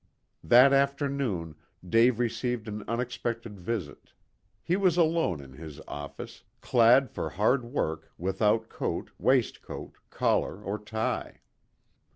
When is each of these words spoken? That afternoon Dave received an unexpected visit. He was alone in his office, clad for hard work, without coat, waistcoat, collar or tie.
That 0.43 0.73
afternoon 0.73 1.53
Dave 1.87 2.17
received 2.17 2.67
an 2.67 2.83
unexpected 2.87 3.59
visit. 3.59 4.13
He 4.63 4.75
was 4.75 4.97
alone 4.97 5.39
in 5.43 5.53
his 5.53 5.79
office, 5.87 6.43
clad 6.59 7.07
for 7.11 7.29
hard 7.29 7.65
work, 7.65 8.11
without 8.17 8.67
coat, 8.67 9.11
waistcoat, 9.19 9.97
collar 10.09 10.59
or 10.59 10.79
tie. 10.79 11.41